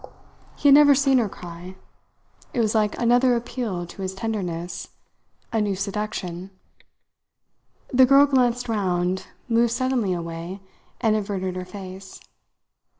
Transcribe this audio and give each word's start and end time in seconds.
He 0.55 0.69
had 0.69 0.73
never 0.73 0.95
seen 0.95 1.19
her 1.19 1.29
cry. 1.29 1.75
It 2.55 2.59
was 2.59 2.73
like 2.73 2.97
another 2.97 3.35
appeal 3.35 3.85
to 3.85 4.01
his 4.01 4.15
tenderness 4.15 4.87
a 5.53 5.61
new 5.61 5.75
seduction. 5.75 6.49
The 7.93 8.07
girl 8.07 8.25
glanced 8.25 8.67
round, 8.67 9.27
moved 9.47 9.73
suddenly 9.73 10.13
away, 10.13 10.59
and 11.01 11.15
averted 11.15 11.55
her 11.55 11.65
face. 11.65 12.19